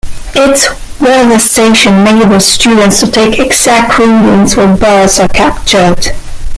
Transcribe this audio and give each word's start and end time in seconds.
Its 0.33 0.67
weather 0.99 1.37
station 1.37 1.93
enables 2.07 2.47
students 2.47 2.99
to 2.99 3.11
take 3.11 3.37
exact 3.37 3.99
readings 3.99 4.55
when 4.55 4.75
birds 4.75 5.19
are 5.19 5.27
captured. 5.27 6.11